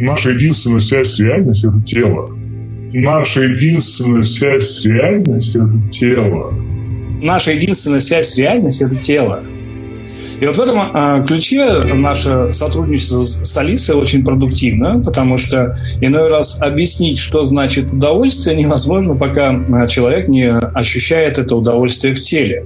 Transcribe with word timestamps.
наша 0.00 0.30
единственная 0.30 0.80
связь 0.80 1.08
с 1.08 1.20
реальностью– 1.20 1.70
это 1.76 1.82
тело. 1.82 2.30
Наша 2.92 3.42
единственная 3.42 4.22
связь 4.22 4.64
с 4.64 4.84
реальностью– 4.84 5.66
это 5.68 5.90
тело. 5.90 6.54
Наша 7.22 7.52
единственная 7.52 8.00
связь 8.00 8.28
с 8.28 8.38
реальностью– 8.38 8.86
это 8.88 8.96
тело. 8.96 9.42
И 10.40 10.46
вот 10.46 10.56
в 10.56 10.60
этом 10.60 10.90
э, 10.92 11.24
ключе 11.26 11.80
наше 11.94 12.52
сотрудничество 12.52 13.22
с 13.22 13.56
Алисой 13.58 13.96
очень 13.96 14.24
продуктивно, 14.24 14.98
потому 15.00 15.36
что 15.36 15.78
иной 16.00 16.30
раз 16.30 16.60
объяснить, 16.62 17.18
что 17.18 17.44
значит 17.44 17.92
удовольствие, 17.92 18.56
невозможно, 18.56 19.14
пока 19.14 19.50
а, 19.50 19.86
человек 19.86 20.28
не 20.28 20.48
ощущает 20.48 21.38
это 21.38 21.56
удовольствие 21.56 22.14
в 22.14 22.20
теле. 22.20 22.64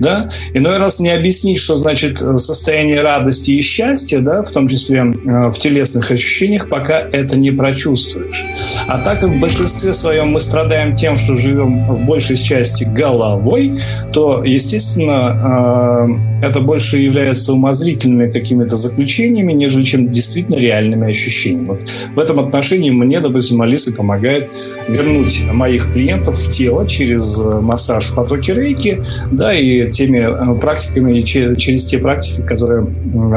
Да? 0.00 0.30
Иной 0.52 0.78
раз 0.78 0.98
не 0.98 1.10
объяснить, 1.10 1.60
что 1.60 1.76
значит 1.76 2.20
э, 2.20 2.36
состояние 2.38 3.02
радости 3.02 3.52
и 3.52 3.60
счастья, 3.60 4.18
да, 4.18 4.42
в 4.42 4.50
том 4.50 4.66
числе 4.66 4.98
э, 4.98 5.50
в 5.50 5.54
телесных 5.58 6.10
ощущениях, 6.10 6.68
пока 6.68 6.98
это 7.00 7.36
не 7.36 7.52
прочувствуешь. 7.52 8.44
А 8.88 8.98
так 8.98 9.20
как 9.20 9.30
в 9.30 9.40
большинстве 9.40 9.92
своем 9.92 10.28
мы 10.28 10.40
страдаем 10.40 10.96
тем, 10.96 11.16
что 11.16 11.36
живем 11.36 11.84
в 11.84 12.04
большей 12.04 12.36
части 12.36 12.84
головой, 12.84 13.80
то, 14.12 14.42
естественно, 14.44 16.18
э, 16.42 16.46
это 16.46 16.60
больше 16.60 17.04
является 17.12 17.52
умозрительными 17.52 18.30
какими-то 18.30 18.76
заключениями, 18.76 19.52
нежели 19.52 19.84
чем 19.84 20.10
действительно 20.10 20.56
реальными 20.56 21.10
ощущениями. 21.10 21.66
Вот 21.66 21.80
в 22.14 22.18
этом 22.18 22.40
отношении 22.40 22.90
мне, 22.90 23.20
допустим, 23.20 23.60
Алиса 23.62 23.92
помогает 23.92 24.48
вернуть 24.88 25.42
моих 25.52 25.92
клиентов 25.92 26.36
в 26.36 26.50
тело 26.50 26.86
через 26.86 27.38
массаж 27.44 28.06
в 28.06 28.14
потоке 28.14 28.54
рейки, 28.54 29.04
да, 29.30 29.54
и 29.54 29.90
теми 29.90 30.18
э, 30.18 30.60
практиками, 30.60 31.20
через 31.20 31.86
те 31.86 31.98
практики, 31.98 32.44
которые 32.46 32.86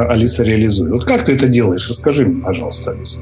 Алиса 0.09 0.43
реализует. 0.43 0.91
Вот 0.91 1.05
как 1.05 1.25
ты 1.25 1.33
это 1.33 1.47
делаешь? 1.47 1.87
Расскажи 1.89 2.25
мне, 2.25 2.41
пожалуйста, 2.41 2.91
Алиса. 2.91 3.19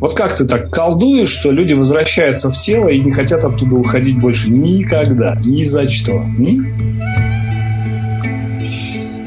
Вот 0.00 0.14
как 0.14 0.34
ты 0.34 0.46
так 0.46 0.70
колдуешь, 0.70 1.28
что 1.28 1.50
люди 1.50 1.74
возвращаются 1.74 2.50
в 2.50 2.56
тело 2.56 2.88
и 2.88 2.98
не 2.98 3.12
хотят 3.12 3.44
оттуда 3.44 3.74
уходить 3.74 4.18
больше 4.18 4.50
никогда, 4.50 5.36
ни 5.44 5.62
за 5.62 5.86
что? 5.88 6.24
Ни? 6.38 6.62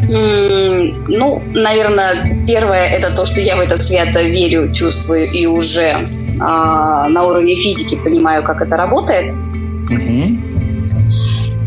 Ну, 0.09 1.41
наверное, 1.53 2.45
первое 2.45 2.87
это 2.89 3.15
то, 3.15 3.25
что 3.25 3.39
я 3.39 3.55
в 3.55 3.59
это 3.59 3.81
свято 3.81 4.21
верю, 4.21 4.73
чувствую 4.73 5.31
и 5.31 5.45
уже 5.45 5.95
а, 6.39 7.07
на 7.09 7.23
уровне 7.23 7.55
физики 7.55 7.95
понимаю, 7.95 8.43
как 8.43 8.61
это 8.61 8.75
работает. 8.75 9.33
Угу. 9.91 10.37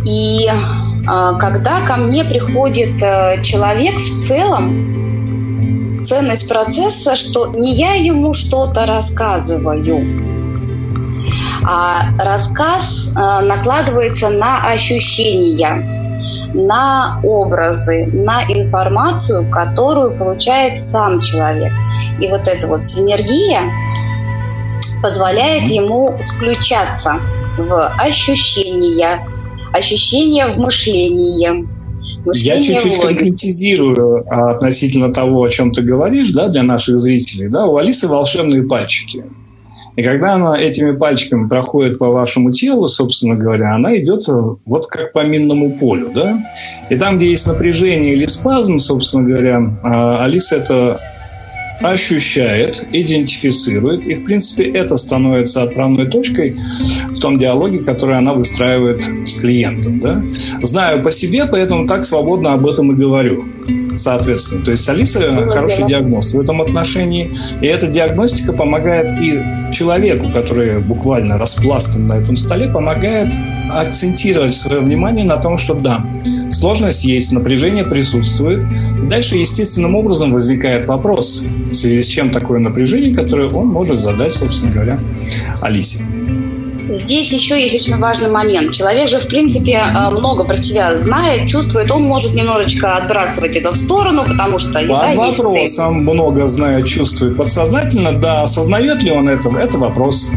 И 0.04 0.48
а, 1.06 1.34
когда 1.34 1.80
ко 1.86 1.96
мне 1.96 2.24
приходит 2.24 3.02
а, 3.02 3.42
человек 3.42 3.96
в 3.96 4.26
целом, 4.26 6.02
ценность 6.04 6.48
процесса, 6.48 7.16
что 7.16 7.48
не 7.48 7.74
я 7.74 7.94
ему 7.94 8.32
что-то 8.32 8.86
рассказываю, 8.86 10.04
а 11.64 12.04
рассказ 12.18 13.10
а, 13.14 13.40
накладывается 13.42 14.30
на 14.30 14.68
ощущения 14.68 15.95
на 16.54 17.20
образы, 17.22 18.06
на 18.06 18.44
информацию, 18.44 19.48
которую 19.50 20.12
получает 20.12 20.78
сам 20.78 21.20
человек. 21.20 21.72
И 22.20 22.28
вот 22.28 22.48
эта 22.48 22.66
вот 22.66 22.84
синергия 22.84 23.60
позволяет 25.02 25.64
ему 25.70 26.16
включаться 26.16 27.16
в 27.58 27.92
ощущения, 27.98 29.20
ощущения 29.72 30.52
в 30.52 30.58
мышлении. 30.58 31.66
Я 32.34 32.62
чуть-чуть 32.62 33.00
конкретизирую 33.00 34.24
а, 34.28 34.52
относительно 34.52 35.12
того, 35.12 35.44
о 35.44 35.48
чем 35.48 35.70
ты 35.70 35.82
говоришь, 35.82 36.30
да, 36.30 36.48
для 36.48 36.64
наших 36.64 36.98
зрителей. 36.98 37.48
Да, 37.48 37.66
у 37.66 37.76
Алисы 37.76 38.08
волшебные 38.08 38.64
пальчики. 38.64 39.24
И 39.96 40.02
когда 40.02 40.34
она 40.34 40.60
этими 40.60 40.92
пальчиками 40.92 41.48
проходит 41.48 41.98
по 41.98 42.08
вашему 42.08 42.52
телу, 42.52 42.86
собственно 42.86 43.34
говоря, 43.34 43.74
она 43.74 43.96
идет 43.96 44.26
вот 44.66 44.88
как 44.88 45.12
по 45.12 45.24
минному 45.24 45.72
полю, 45.78 46.10
да? 46.14 46.38
И 46.90 46.96
там, 46.96 47.16
где 47.16 47.30
есть 47.30 47.46
напряжение 47.46 48.12
или 48.12 48.26
спазм, 48.26 48.78
собственно 48.78 49.26
говоря, 49.26 49.74
а, 49.82 50.24
Алиса 50.24 50.56
это 50.56 51.00
ощущает, 51.82 52.86
идентифицирует, 52.92 54.06
и, 54.06 54.14
в 54.14 54.24
принципе, 54.24 54.68
это 54.70 54.96
становится 54.96 55.62
отправной 55.62 56.06
точкой 56.06 56.56
в 57.10 57.18
том 57.18 57.38
диалоге, 57.38 57.78
который 57.78 58.16
она 58.16 58.32
выстраивает 58.32 59.02
с 59.26 59.34
клиентом. 59.34 60.00
Да? 60.00 60.22
Знаю 60.62 61.02
по 61.02 61.10
себе, 61.10 61.46
поэтому 61.46 61.86
так 61.86 62.04
свободно 62.04 62.54
об 62.54 62.66
этом 62.66 62.92
и 62.92 62.94
говорю. 62.94 63.44
Соответственно, 63.96 64.64
то 64.64 64.70
есть 64.70 64.88
Алиса 64.88 65.20
ну, 65.30 65.50
хороший 65.50 65.86
диагноз 65.86 66.34
в 66.34 66.40
этом 66.40 66.62
отношении, 66.62 67.30
и 67.60 67.66
эта 67.66 67.86
диагностика 67.86 68.52
помогает 68.52 69.20
и 69.20 69.40
человеку, 69.72 70.28
который 70.30 70.78
буквально 70.78 71.38
распластан 71.38 72.06
на 72.06 72.14
этом 72.14 72.36
столе, 72.36 72.68
помогает 72.68 73.32
акцентировать 73.72 74.54
свое 74.54 74.80
внимание 74.80 75.24
на 75.24 75.36
том, 75.36 75.58
что 75.58 75.74
да, 75.74 76.02
Сложность 76.50 77.04
есть, 77.04 77.32
напряжение 77.32 77.84
присутствует. 77.84 78.62
Дальше 79.08 79.36
естественным 79.36 79.94
образом 79.94 80.32
возникает 80.32 80.86
вопрос, 80.86 81.42
в 81.70 81.74
связи 81.74 82.02
с 82.02 82.06
чем 82.06 82.30
такое 82.30 82.60
напряжение, 82.60 83.14
которое 83.14 83.48
он 83.48 83.68
может 83.68 83.98
задать, 83.98 84.32
собственно 84.32 84.72
говоря, 84.72 84.98
Алисе. 85.60 86.00
Здесь 86.88 87.32
еще 87.32 87.60
есть 87.60 87.74
очень 87.74 87.98
важный 87.98 88.30
момент. 88.30 88.72
Человек 88.72 89.08
же, 89.08 89.18
в 89.18 89.26
принципе, 89.26 89.72
э, 89.72 90.10
много 90.10 90.44
про 90.44 90.56
себя 90.56 90.96
знает, 90.98 91.48
чувствует. 91.48 91.90
Он 91.90 92.04
может 92.04 92.34
немножечко 92.34 92.96
отбрасывать 92.96 93.56
это 93.56 93.72
в 93.72 93.76
сторону, 93.76 94.24
потому 94.26 94.58
что 94.58 94.72
Под 94.72 94.88
да, 94.88 95.14
вопросом 95.14 95.52
есть 95.54 95.76
цель. 95.76 95.86
много 95.86 96.46
знает, 96.46 96.86
чувствует 96.86 97.36
подсознательно. 97.36 98.12
Да, 98.12 98.42
осознает 98.42 99.02
ли 99.02 99.10
он 99.10 99.28
это, 99.28 99.48
это 99.48 99.78
вопрос. 99.78 100.30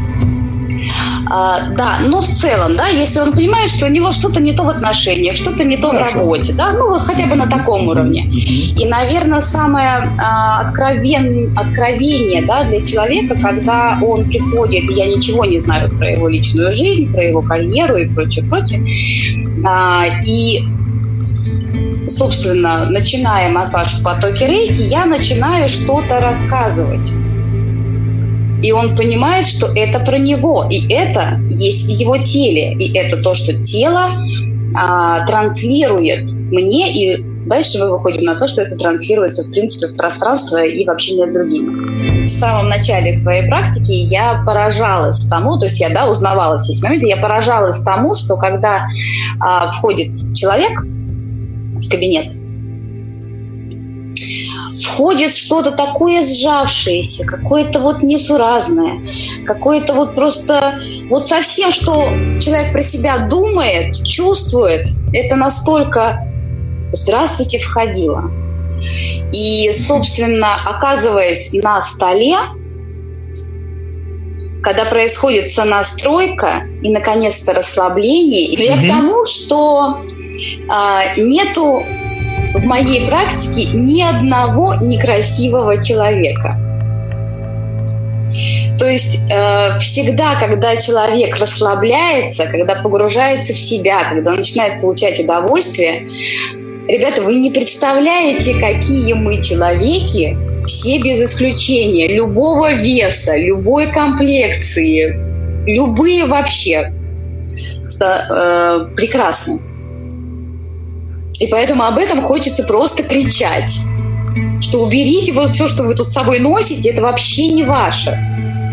А, 1.29 1.69
да, 1.69 1.99
но 2.01 2.21
в 2.21 2.27
целом, 2.27 2.75
да, 2.75 2.87
если 2.87 3.19
он 3.19 3.33
понимает, 3.33 3.69
что 3.69 3.85
у 3.85 3.89
него 3.89 4.11
что-то 4.11 4.41
не 4.41 4.53
то 4.53 4.63
в 4.63 4.69
отношениях, 4.69 5.35
что-то 5.35 5.63
не 5.63 5.77
то 5.77 5.89
Хорошо. 5.89 6.11
в 6.11 6.15
работе, 6.15 6.53
да, 6.53 6.71
ну 6.73 6.93
хотя 6.93 7.27
бы 7.27 7.35
на 7.35 7.47
таком 7.47 7.87
уровне. 7.87 8.25
И, 8.25 8.85
наверное, 8.87 9.41
самое 9.41 9.89
а, 10.19 10.61
откровен, 10.61 11.53
откровение, 11.55 12.43
да, 12.43 12.63
для 12.63 12.83
человека, 12.83 13.35
когда 13.39 13.99
он 14.01 14.25
приходит, 14.25 14.89
я 14.91 15.05
ничего 15.05 15.45
не 15.45 15.59
знаю 15.59 15.89
про 15.89 16.11
его 16.11 16.27
личную 16.27 16.71
жизнь, 16.71 17.11
про 17.11 17.23
его 17.23 17.41
карьеру 17.41 17.97
и 17.97 18.09
прочее, 18.09 18.45
прочее, 18.45 18.81
а, 19.63 20.05
и 20.25 20.63
собственно, 22.07 22.89
начиная 22.89 23.51
массаж 23.51 23.99
в 23.99 24.03
потоке 24.03 24.47
рейки, 24.47 24.81
я 24.81 25.05
начинаю 25.05 25.69
что-то 25.69 26.19
рассказывать. 26.19 27.11
И 28.61 28.71
он 28.71 28.95
понимает, 28.95 29.45
что 29.45 29.67
это 29.73 29.99
про 29.99 30.17
него, 30.17 30.65
и 30.69 30.91
это 30.91 31.39
есть 31.49 31.85
в 31.85 31.89
его 31.89 32.17
теле, 32.17 32.73
и 32.73 32.93
это 32.97 33.17
то, 33.17 33.33
что 33.33 33.53
тело 33.61 34.09
а, 34.75 35.25
транслирует 35.25 36.31
мне, 36.31 36.93
и 36.93 37.23
дальше 37.45 37.79
мы 37.79 37.91
выходим 37.91 38.23
на 38.23 38.35
то, 38.35 38.47
что 38.47 38.61
это 38.61 38.75
транслируется, 38.75 39.43
в 39.43 39.51
принципе, 39.51 39.87
в 39.87 39.95
пространство 39.95 40.63
и 40.63 40.85
в 40.85 40.89
общение 40.89 41.27
с 41.27 41.31
другими. 41.31 42.23
В 42.23 42.27
самом 42.27 42.69
начале 42.69 43.13
своей 43.13 43.47
практики 43.49 43.93
я 43.93 44.43
поражалась 44.45 45.27
тому, 45.27 45.57
то 45.57 45.65
есть 45.65 45.79
я 45.79 45.89
да, 45.89 46.07
узнавала 46.07 46.59
все 46.59 46.73
эти 46.73 46.83
моменты, 46.83 47.07
я 47.07 47.17
поражалась 47.17 47.81
тому, 47.81 48.13
что 48.13 48.35
когда 48.35 48.87
а, 49.39 49.69
входит 49.69 50.15
человек 50.35 50.81
в 50.81 51.89
кабинет, 51.89 52.33
входит 54.99 55.33
что-то 55.33 55.71
такое 55.71 56.21
сжавшееся, 56.25 57.25
какое-то 57.25 57.79
вот 57.79 58.03
несуразное, 58.03 59.01
какое-то 59.45 59.93
вот 59.93 60.13
просто 60.13 60.77
вот 61.09 61.23
совсем, 61.23 61.71
что 61.71 62.05
человек 62.41 62.73
про 62.73 62.81
себя 62.81 63.19
думает, 63.29 63.95
чувствует, 64.05 64.87
это 65.13 65.37
настолько 65.37 66.27
«здравствуйте» 66.91 67.59
входило. 67.59 68.29
И, 69.31 69.71
собственно, 69.71 70.49
оказываясь 70.65 71.53
на 71.53 71.81
столе, 71.81 72.35
когда 74.61 74.83
происходит 74.83 75.47
сонастройка 75.47 76.63
и, 76.83 76.91
наконец-то, 76.91 77.53
расслабление, 77.53 78.53
я 78.53 78.75
к 78.75 78.81
тому, 78.81 79.25
что 79.25 80.01
а, 80.67 81.15
нету 81.15 81.85
в 82.53 82.65
моей 82.65 83.07
практике 83.07 83.69
ни 83.73 84.01
одного 84.01 84.75
некрасивого 84.75 85.83
человека. 85.83 86.57
То 88.77 88.87
есть 88.87 89.23
э, 89.29 89.77
всегда, 89.79 90.35
когда 90.39 90.77
человек 90.77 91.37
расслабляется, 91.37 92.47
когда 92.47 92.75
погружается 92.75 93.53
в 93.53 93.57
себя, 93.57 94.05
когда 94.09 94.31
начинает 94.31 94.81
получать 94.81 95.19
удовольствие, 95.19 96.07
ребята, 96.87 97.23
вы 97.23 97.35
не 97.35 97.51
представляете, 97.51 98.55
какие 98.59 99.13
мы 99.13 99.41
человеки, 99.41 100.37
все 100.65 100.99
без 100.99 101.21
исключения, 101.21 102.07
любого 102.07 102.73
веса, 102.75 103.35
любой 103.35 103.87
комплекции, 103.87 105.19
любые 105.65 106.25
вообще, 106.25 106.93
э, 108.01 108.79
прекрасны. 108.95 109.59
И 111.39 111.47
поэтому 111.47 111.83
об 111.83 111.97
этом 111.97 112.21
хочется 112.21 112.63
просто 112.63 113.03
кричать. 113.03 113.73
что 114.61 114.83
уберите 114.83 115.31
вот 115.33 115.49
все, 115.49 115.67
что 115.67 115.83
вы 115.83 115.95
тут 115.95 116.05
с 116.05 116.11
собой 116.11 116.39
носите, 116.39 116.89
это 116.89 117.01
вообще 117.01 117.47
не 117.47 117.63
ваше. 117.63 118.17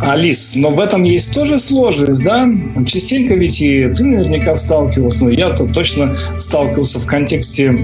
Алис, 0.02 0.56
но 0.56 0.70
в 0.70 0.80
этом 0.80 1.04
есть 1.04 1.34
тоже 1.34 1.58
сложность, 1.58 2.22
да? 2.22 2.48
Частенько 2.86 3.34
ведь 3.34 3.62
и 3.62 3.88
ты 3.88 4.04
наверняка 4.04 4.56
сталкивался, 4.56 5.24
но 5.24 5.30
я-то 5.30 5.66
точно 5.66 6.16
сталкивался 6.38 6.98
в 6.98 7.06
контексте 7.06 7.78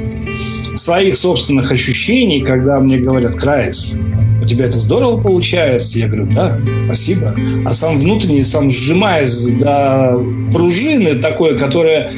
своих 0.75 1.17
собственных 1.17 1.70
ощущений, 1.73 2.40
когда 2.40 2.81
мне 2.81 2.99
говорят, 2.99 3.37
Крайс, 3.37 3.96
у 4.43 4.44
тебя 4.44 4.67
это 4.67 4.79
здорово 4.79 5.20
получается? 5.20 5.99
Я 5.99 6.08
говорю, 6.08 6.26
да, 6.26 6.58
спасибо. 6.87 7.34
А 7.64 7.73
сам 7.73 7.99
внутренний, 7.99 8.43
сам 8.43 8.69
сжимаясь 8.69 9.52
до 9.52 10.20
пружины 10.52 11.14
такой, 11.14 11.56
которая, 11.56 12.12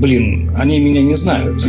блин, 0.00 0.50
они 0.56 0.80
меня 0.80 1.02
не 1.02 1.14
знают. 1.14 1.62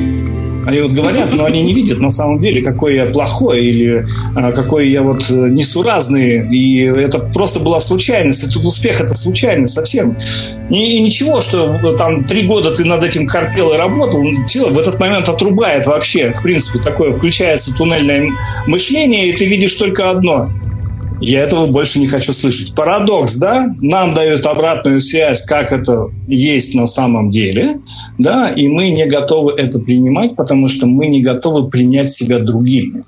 Они 0.66 0.80
вот 0.80 0.92
говорят, 0.92 1.34
но 1.34 1.46
они 1.46 1.64
не 1.64 1.74
видят 1.74 2.00
на 2.00 2.12
самом 2.12 2.40
деле, 2.40 2.62
какой 2.62 2.96
я 2.96 3.08
плохой 3.08 3.66
или 3.66 4.06
а, 4.36 4.52
какой 4.52 4.90
я 4.90 5.02
вот 5.02 5.28
э, 5.32 5.34
несуразный. 5.34 6.48
И 6.56 6.84
это 6.84 7.18
просто 7.18 7.60
была 7.60 7.80
случайность. 7.80 8.44
Этот 8.44 8.64
успех– 8.64 9.02
это 9.02 9.16
случайность 9.16 9.74
совсем. 9.74 10.16
И, 10.70 10.98
и 10.98 11.02
ничего, 11.02 11.42
что 11.42 11.96
там 11.98 12.26
три 12.26 12.44
года 12.44 12.76
ты 12.76 12.86
над 12.86 13.04
этим 13.04 13.26
корпел 13.26 13.74
и 13.74 13.78
работал, 13.78 14.24
все, 14.46 14.70
в 14.70 14.78
этот 14.78 15.00
момент 15.00 15.28
отрубает 15.30 15.88
вообще. 15.88 16.30
В 16.30 16.44
принципе, 16.44 16.78
такое 16.78 17.12
включается 17.12 17.76
туннельное 17.76 18.30
мышление, 18.68 19.30
и 19.30 19.34
ты 19.36 19.48
видишь 19.48 19.74
только 19.74 20.12
одно– 20.12 20.52
я 21.22 21.42
этого 21.42 21.68
больше 21.68 22.00
не 22.00 22.08
хочу 22.08 22.34
слышать. 22.34 22.74
Парадокс, 22.74 23.36
да? 23.36 23.74
Нам 23.80 24.14
дают 24.16 24.46
обратную 24.46 25.00
связь, 25.00 25.44
как 25.44 25.72
это 25.72 26.08
есть 26.28 26.76
на 26.76 26.88
самом 26.88 27.30
деле, 27.30 27.80
да, 28.18 28.50
и 28.50 28.68
мы 28.68 28.90
не 28.90 29.06
готовы 29.06 29.54
это 29.54 29.80
принимать, 29.80 30.36
потому 30.36 30.68
что 30.68 30.88
мы 30.88 31.08
не 31.08 31.22
готовы 31.22 31.70
принять 31.70 32.10
себя 32.10 32.40
другими. 32.40 33.06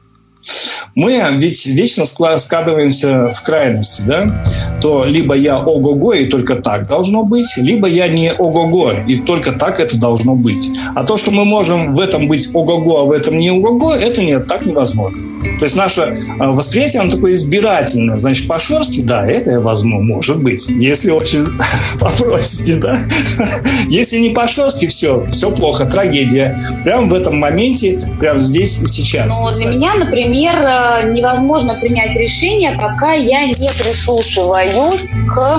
Мы 0.95 1.19
ведь 1.37 1.65
вечно 1.65 2.05
складываемся 2.05 3.33
в 3.33 3.43
крайности, 3.43 4.03
да? 4.05 4.45
То 4.79 5.05
либо 5.05 5.33
я 5.33 5.59
ого-го, 5.59 6.13
и 6.13 6.25
только 6.25 6.55
так 6.55 6.87
должно 6.87 7.23
быть, 7.23 7.47
либо 7.57 7.87
я 7.87 8.07
не 8.07 8.31
ого-го, 8.31 8.91
и 9.07 9.15
только 9.15 9.53
так 9.53 9.79
это 9.79 9.97
должно 9.97 10.35
быть. 10.35 10.69
А 10.93 11.03
то, 11.03 11.17
что 11.17 11.31
мы 11.31 11.45
можем 11.45 11.95
в 11.95 11.99
этом 11.99 12.27
быть 12.27 12.47
ого-го, 12.53 12.99
а 12.99 13.05
в 13.05 13.11
этом 13.11 13.37
не 13.37 13.49
ого-го, 13.49 13.93
это 13.93 14.21
нет, 14.21 14.47
так 14.47 14.65
невозможно. 14.65 15.32
То 15.59 15.65
есть 15.65 15.75
наше 15.75 16.25
а, 16.39 16.51
восприятие, 16.51 17.01
оно 17.01 17.11
такое 17.11 17.33
избирательное. 17.33 18.17
Значит, 18.17 18.47
по-шерстски, 18.47 19.01
да, 19.01 19.25
это 19.25 19.59
возможно, 19.59 20.03
может 20.03 20.41
быть. 20.41 20.67
Если 20.69 21.11
очень 21.11 21.45
попросите, 21.99 22.75
да. 22.75 22.99
Если 23.87 24.17
не 24.17 24.29
по-шерстски, 24.29 24.87
все, 24.87 25.25
все 25.31 25.51
плохо, 25.51 25.85
трагедия. 25.85 26.57
Прямо 26.83 27.07
в 27.07 27.13
этом 27.13 27.37
моменте, 27.37 28.07
прямо 28.19 28.39
здесь 28.39 28.79
и 28.79 28.87
сейчас. 28.87 29.41
Но 29.41 29.51
для 29.51 29.67
меня, 29.67 29.95
например, 29.95 30.55
э, 30.55 31.13
невозможно 31.13 31.75
принять 31.75 32.15
решение, 32.17 32.71
пока 32.79 33.13
я 33.13 33.45
не 33.45 33.53
прислушиваюсь 33.53 35.17
к 35.27 35.57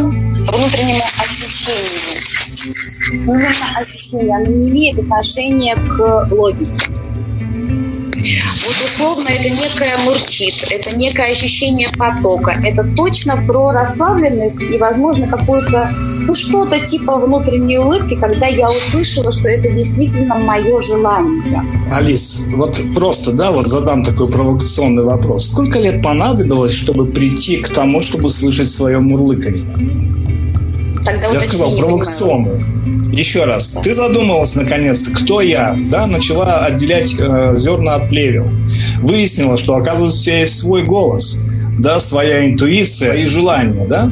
внутреннему 0.52 1.02
ощущению. 1.20 2.24
Именно 3.12 3.48
ощущение, 3.48 4.36
оно 4.36 4.46
не 4.46 4.68
имеет 4.68 4.98
отношения 4.98 5.76
к 5.76 6.28
логике. 6.30 6.74
Вот 9.04 9.18
условно 9.18 9.28
это 9.28 9.50
некое 9.50 9.98
мурчит, 10.06 10.66
это 10.70 10.96
некое 10.96 11.32
ощущение 11.32 11.88
потока. 11.98 12.52
Это 12.64 12.84
точно 12.96 13.36
про 13.36 13.70
расслабленность 13.70 14.70
и, 14.70 14.78
возможно, 14.78 15.26
какую-то, 15.26 15.90
ну, 16.26 16.34
что-то 16.34 16.80
типа 16.80 17.18
внутренней 17.18 17.78
улыбки, 17.78 18.14
когда 18.14 18.46
я 18.46 18.68
услышала, 18.68 19.30
что 19.30 19.48
это 19.48 19.70
действительно 19.70 20.36
мое 20.36 20.80
желание. 20.80 21.62
Алис, 21.92 22.44
вот 22.56 22.80
просто, 22.94 23.32
да, 23.32 23.50
вот 23.50 23.66
задам 23.66 24.04
такой 24.04 24.28
провокационный 24.28 25.04
вопрос. 25.04 25.48
Сколько 25.48 25.78
лет 25.80 26.02
понадобилось, 26.02 26.72
чтобы 26.74 27.04
прийти 27.04 27.58
к 27.58 27.68
тому, 27.68 28.00
чтобы 28.00 28.30
слышать 28.30 28.70
свое 28.70 29.00
мурлыканье? 29.00 29.64
Тогда 31.04 31.32
я 31.32 31.40
сказал 31.40 31.76
провокационную. 31.76 32.60
Еще 33.12 33.44
раз, 33.44 33.78
ты 33.82 33.94
задумалась 33.94 34.56
наконец, 34.56 35.06
кто 35.08 35.40
я, 35.40 35.76
да, 35.88 36.06
начала 36.06 36.64
отделять 36.64 37.14
э, 37.18 37.54
зерна 37.56 37.94
от 37.94 38.08
плевел. 38.08 38.48
Выяснила, 39.00 39.56
что, 39.56 39.76
оказывается, 39.76 40.20
у 40.20 40.24
тебя 40.24 40.38
есть 40.40 40.58
свой 40.58 40.82
голос, 40.82 41.38
да, 41.78 42.00
своя 42.00 42.44
интуиция, 42.50 43.12
свои 43.12 43.26
желания, 43.26 43.86
да. 43.86 44.10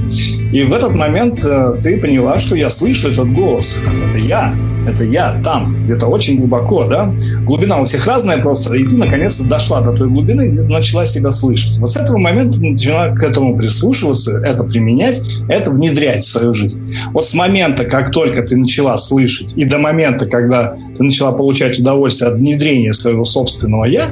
И 0.52 0.62
в 0.62 0.72
этот 0.72 0.94
момент 0.94 1.44
э, 1.44 1.75
ты 1.82 1.99
поняла, 1.99 2.38
что 2.38 2.54
я 2.56 2.69
слышу 2.70 3.08
этот 3.08 3.32
голос. 3.32 3.81
Это 4.10 4.19
я 4.19 4.52
это 4.87 5.04
я 5.04 5.40
там, 5.44 5.76
где-то 5.84 6.06
очень 6.06 6.38
глубоко, 6.38 6.84
да. 6.84 7.14
Глубина 7.44 7.81
у 7.81 7.84
всех 7.84 8.06
разная 8.06 8.38
просто, 8.38 8.75
и 8.75 8.84
ты 8.84 8.96
наконец-то 8.96 9.44
дошла 9.44 9.81
до 9.81 9.93
той 9.93 10.08
глубины, 10.08 10.49
где 10.49 10.62
начала 10.62 11.06
себя 11.06 11.31
слышать. 11.31 11.78
Вот 11.78 11.90
с 11.90 11.96
этого 11.96 12.19
момента 12.19 12.60
начала 12.60 13.14
к 13.14 13.22
этому 13.22 13.56
прислушиваться, 13.56 14.38
это 14.38 14.64
применять, 14.64 15.22
это 15.49 15.70
внедрять 15.70 16.22
в 16.22 16.28
свою 16.28 16.52
жизнь. 16.52 16.96
Вот 17.12 17.25
с 17.25 17.34
момента, 17.34 17.84
как 17.84 18.10
только 18.10 18.43
ты 18.43 18.56
начала 18.56 18.98
слышать, 18.98 19.52
и 19.56 19.64
до 19.64 19.78
момента, 19.78 20.26
когда 20.26 20.76
ты 20.96 21.02
начала 21.05 21.32
получать 21.32 21.78
удовольствие 21.78 22.31
от 22.31 22.38
внедрения 22.38 22.93
своего 22.93 23.25
собственного 23.25 23.84
«я», 23.84 24.10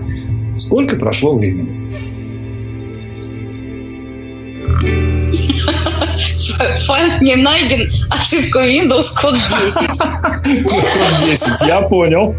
сколько 0.56 0.96
прошло 0.96 1.34
времени? 1.34 1.68
Файл 6.86 7.20
не 7.20 7.36
найден, 7.36 7.90
ошибка 8.10 8.60
Windows 8.60 9.06
код 9.20 9.34
10. 9.34 9.98
Код 10.64 11.28
10, 11.28 11.66
я 11.66 11.82
понял. 11.82 12.34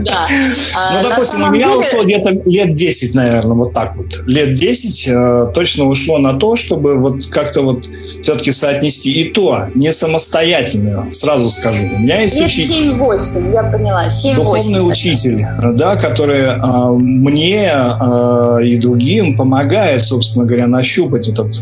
Да. 0.00 0.28
А, 0.76 0.92
ну, 0.92 1.08
допустим, 1.08 1.42
у 1.42 1.50
меня 1.50 1.76
ушло 1.76 2.04
где-то 2.04 2.42
лет 2.44 2.72
10, 2.72 3.14
наверное, 3.14 3.54
вот 3.54 3.74
так 3.74 3.96
вот. 3.96 4.22
Лет 4.26 4.54
10 4.54 5.08
э, 5.08 5.46
точно 5.54 5.84
ушло 5.84 6.18
на 6.18 6.34
то, 6.34 6.56
чтобы 6.56 6.96
вот 6.96 7.26
как-то 7.26 7.62
вот 7.62 7.84
все-таки 8.22 8.52
соотнести. 8.52 9.12
И 9.12 9.30
то, 9.30 9.66
не 9.74 9.92
самостоятельно, 9.92 11.06
сразу 11.12 11.48
скажу. 11.48 11.84
У 11.94 12.00
меня 12.00 12.20
есть 12.22 12.40
учитель. 12.40 12.92
7-8, 12.92 13.52
я 13.52 13.62
поняла. 13.64 14.06
7-8. 14.06 14.34
Духовный 14.34 14.88
учитель, 14.88 15.46
да, 15.74 15.96
который 15.96 16.42
э, 16.42 16.88
мне 16.92 17.70
э, 17.72 18.58
и 18.64 18.76
другим 18.76 19.36
помогает, 19.36 20.04
собственно 20.04 20.44
говоря, 20.46 20.66
нащупать 20.66 21.28
этот, 21.28 21.54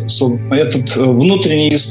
этот 0.50 0.96
внутренний 0.96 1.74
источник 1.74 1.89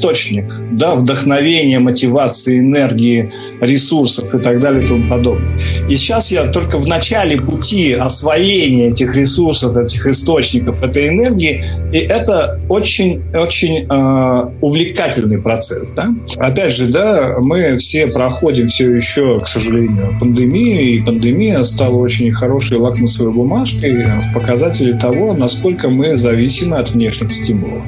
да, 0.70 0.94
вдохновения, 0.94 1.78
мотивации, 1.78 2.58
энергии, 2.58 3.30
ресурсов 3.60 4.34
и 4.34 4.38
так 4.38 4.60
далее 4.60 4.82
и 4.82 4.86
тому 4.86 5.02
подобное. 5.08 5.48
И 5.88 5.96
сейчас 5.96 6.32
я 6.32 6.46
только 6.46 6.78
в 6.78 6.86
начале 6.86 7.36
пути 7.36 7.92
освоения 7.92 8.88
этих 8.88 9.14
ресурсов, 9.14 9.76
этих 9.76 10.06
источников, 10.06 10.82
этой 10.82 11.08
энергии, 11.08 11.64
и 11.92 11.98
это 11.98 12.58
очень-очень 12.68 13.86
э, 13.88 14.50
увлекательный 14.60 15.40
процесс. 15.40 15.92
Да? 15.92 16.14
Опять 16.38 16.74
же, 16.74 16.86
да, 16.86 17.36
мы 17.40 17.76
все 17.76 18.06
проходим 18.06 18.68
все 18.68 18.90
еще, 18.90 19.40
к 19.40 19.48
сожалению, 19.48 20.14
пандемию, 20.18 20.82
и 20.82 21.02
пандемия 21.02 21.62
стала 21.64 21.96
очень 21.96 22.32
хорошей 22.32 22.78
лакмусовой 22.78 23.32
бумажкой 23.32 24.04
в 24.04 24.34
показателе 24.34 24.94
того, 24.94 25.34
насколько 25.34 25.88
мы 25.88 26.14
зависимы 26.16 26.76
от 26.76 26.90
внешних 26.90 27.32
стимулов 27.32 27.82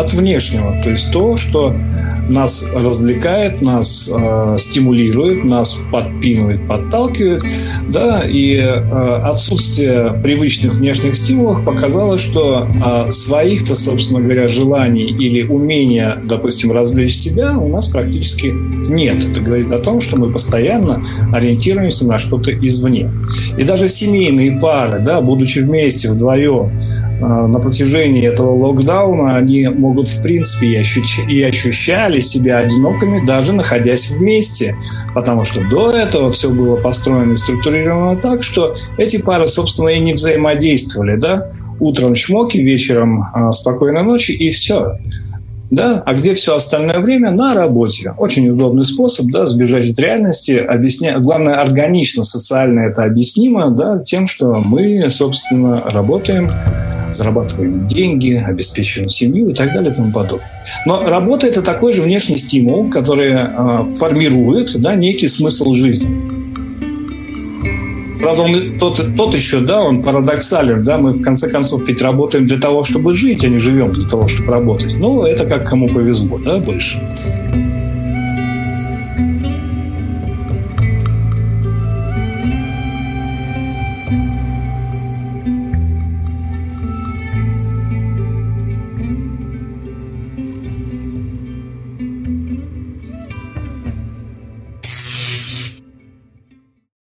от 0.00 0.12
внешнего. 0.12 0.74
То 0.84 0.90
есть 0.90 1.12
то, 1.12 1.36
что 1.36 1.74
нас 2.28 2.66
развлекает, 2.74 3.62
нас 3.62 4.10
э, 4.12 4.56
стимулирует, 4.58 5.44
нас 5.44 5.78
подпинывает, 5.90 6.60
подталкивает, 6.66 7.42
да, 7.88 8.22
и 8.26 8.56
э, 8.56 8.74
отсутствие 9.24 10.12
привычных 10.22 10.74
внешних 10.74 11.16
стимулов 11.16 11.64
показало, 11.64 12.18
что 12.18 12.66
э, 12.68 13.10
своих-то, 13.10 13.74
собственно 13.74 14.20
говоря, 14.20 14.48
желаний 14.48 15.04
или 15.04 15.42
умения, 15.46 16.18
допустим, 16.22 16.72
развлечь 16.72 17.14
себя 17.14 17.58
у 17.58 17.68
нас 17.68 17.88
практически 17.88 18.48
нет. 18.88 19.16
Это 19.30 19.40
говорит 19.40 19.72
о 19.72 19.78
том, 19.78 20.00
что 20.00 20.18
мы 20.18 20.30
постоянно 20.30 21.02
ориентируемся 21.32 22.06
на 22.06 22.18
что-то 22.18 22.52
извне. 22.52 23.10
И 23.56 23.64
даже 23.64 23.88
семейные 23.88 24.60
пары, 24.60 25.00
да, 25.00 25.20
будучи 25.20 25.60
вместе 25.60 26.10
вдвоем, 26.10 26.70
на 27.20 27.58
протяжении 27.58 28.26
этого 28.26 28.52
локдауна 28.52 29.36
они 29.36 29.68
могут, 29.68 30.08
в 30.08 30.22
принципе, 30.22 30.68
и, 30.68 30.76
ощущ... 30.76 31.20
и 31.28 31.42
ощущали 31.42 32.20
себя 32.20 32.58
одинокими, 32.58 33.26
даже 33.26 33.52
находясь 33.52 34.10
вместе. 34.10 34.76
Потому 35.14 35.44
что 35.44 35.60
до 35.68 35.90
этого 35.90 36.30
все 36.30 36.50
было 36.50 36.76
построено 36.76 37.32
и 37.32 37.36
структурировано 37.36 38.16
так, 38.16 38.42
что 38.42 38.76
эти 38.98 39.16
пары, 39.16 39.48
собственно, 39.48 39.88
и 39.88 40.00
не 40.00 40.12
взаимодействовали. 40.12 41.16
Да? 41.16 41.50
Утром 41.80 42.14
чмоки, 42.14 42.58
вечером 42.58 43.24
а, 43.32 43.50
спокойной 43.52 44.02
ночи, 44.02 44.32
и 44.32 44.50
все. 44.50 44.98
Да? 45.70 46.02
А 46.06 46.14
где 46.14 46.34
все 46.34 46.54
остальное 46.54 47.00
время? 47.00 47.30
На 47.30 47.54
работе. 47.54 48.14
Очень 48.16 48.48
удобный 48.48 48.84
способ 48.84 49.26
да, 49.26 49.44
сбежать 49.44 49.90
от 49.90 49.98
реальности. 49.98 50.52
Объясня... 50.52 51.18
Главное, 51.18 51.60
органично, 51.60 52.22
социально 52.22 52.80
это 52.80 53.04
объяснимо 53.04 53.70
да, 53.70 53.98
тем, 53.98 54.26
что 54.26 54.54
мы, 54.64 55.10
собственно, 55.10 55.82
работаем 55.86 56.50
зарабатываем 57.12 57.86
деньги, 57.86 58.34
обеспечиваем 58.34 59.08
семью 59.08 59.50
и 59.50 59.54
так 59.54 59.72
далее 59.72 59.92
и 59.92 59.94
тому 59.94 60.12
подобное. 60.12 60.46
Но 60.86 61.04
работа– 61.06 61.46
это 61.48 61.62
такой 61.62 61.92
же 61.92 62.02
внешний 62.02 62.36
стимул, 62.36 62.90
который 62.90 63.32
э, 63.32 63.90
формирует 63.98 64.80
да, 64.80 64.94
некий 64.94 65.28
смысл 65.28 65.74
жизни. 65.74 66.38
Правда, 68.20 68.42
он 68.42 68.78
тот, 68.78 69.00
тот 69.16 69.34
еще, 69.34 69.60
да, 69.60 69.80
он 69.80 70.02
парадоксален, 70.02 70.82
да, 70.84 70.98
мы 70.98 71.12
в 71.12 71.22
конце 71.22 71.48
концов 71.48 71.86
ведь 71.86 72.02
работаем 72.02 72.46
для 72.46 72.58
того, 72.58 72.82
чтобы 72.82 73.14
жить, 73.14 73.44
а 73.44 73.48
не 73.48 73.58
живем 73.58 73.92
для 73.92 74.08
того, 74.08 74.26
чтобы 74.26 74.50
работать. 74.50 74.96
Ну, 74.96 75.22
это 75.22 75.46
как 75.46 75.68
кому 75.68 75.88
повезло, 75.88 76.38
да, 76.38 76.58
больше. 76.58 76.98